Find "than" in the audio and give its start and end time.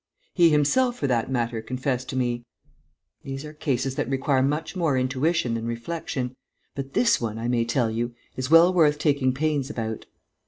5.53-5.67